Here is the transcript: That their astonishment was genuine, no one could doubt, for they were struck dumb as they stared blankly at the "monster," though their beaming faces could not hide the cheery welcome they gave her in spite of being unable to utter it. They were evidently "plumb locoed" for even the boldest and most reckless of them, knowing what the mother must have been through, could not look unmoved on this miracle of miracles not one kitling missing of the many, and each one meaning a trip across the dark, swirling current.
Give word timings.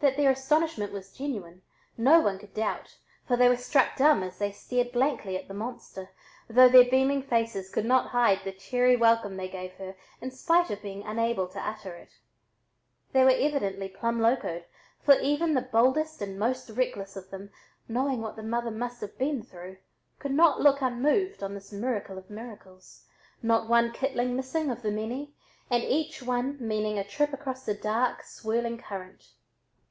That 0.00 0.16
their 0.16 0.30
astonishment 0.30 0.94
was 0.94 1.12
genuine, 1.12 1.60
no 1.98 2.20
one 2.20 2.38
could 2.38 2.54
doubt, 2.54 2.96
for 3.28 3.36
they 3.36 3.50
were 3.50 3.56
struck 3.58 3.96
dumb 3.98 4.22
as 4.22 4.38
they 4.38 4.50
stared 4.50 4.92
blankly 4.92 5.36
at 5.36 5.46
the 5.46 5.52
"monster," 5.52 6.08
though 6.48 6.70
their 6.70 6.86
beaming 6.90 7.22
faces 7.22 7.68
could 7.68 7.84
not 7.84 8.08
hide 8.08 8.40
the 8.42 8.50
cheery 8.52 8.96
welcome 8.96 9.36
they 9.36 9.46
gave 9.46 9.72
her 9.74 9.94
in 10.22 10.30
spite 10.30 10.70
of 10.70 10.80
being 10.80 11.02
unable 11.02 11.46
to 11.48 11.60
utter 11.60 11.94
it. 11.96 12.08
They 13.12 13.24
were 13.24 13.30
evidently 13.32 13.88
"plumb 13.90 14.20
locoed" 14.22 14.64
for 15.02 15.18
even 15.20 15.52
the 15.52 15.60
boldest 15.60 16.22
and 16.22 16.38
most 16.38 16.70
reckless 16.70 17.14
of 17.14 17.28
them, 17.28 17.50
knowing 17.86 18.22
what 18.22 18.36
the 18.36 18.42
mother 18.42 18.70
must 18.70 19.02
have 19.02 19.18
been 19.18 19.42
through, 19.42 19.76
could 20.18 20.32
not 20.32 20.62
look 20.62 20.80
unmoved 20.80 21.42
on 21.42 21.52
this 21.52 21.72
miracle 21.72 22.16
of 22.16 22.30
miracles 22.30 23.04
not 23.42 23.68
one 23.68 23.92
kitling 23.92 24.34
missing 24.34 24.70
of 24.70 24.80
the 24.80 24.90
many, 24.90 25.34
and 25.68 25.82
each 25.84 26.22
one 26.22 26.56
meaning 26.58 26.98
a 26.98 27.04
trip 27.04 27.34
across 27.34 27.66
the 27.66 27.74
dark, 27.74 28.22
swirling 28.22 28.78
current. 28.78 29.32